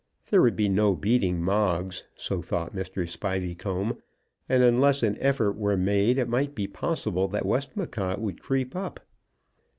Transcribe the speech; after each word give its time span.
There 0.31 0.41
would 0.41 0.55
be 0.55 0.67
no 0.67 0.95
beating 0.95 1.43
Moggs, 1.43 2.05
so 2.15 2.41
thought 2.41 2.73
Mr. 2.75 3.07
Spiveycomb, 3.07 3.97
and 4.49 4.63
unless 4.63 5.03
an 5.03 5.15
effort 5.19 5.55
were 5.57 5.77
made 5.77 6.17
it 6.17 6.27
might 6.27 6.55
be 6.55 6.65
possible 6.65 7.27
that 7.27 7.45
Westmacott 7.45 8.19
would 8.19 8.41
creep 8.41 8.75
up. 8.75 9.01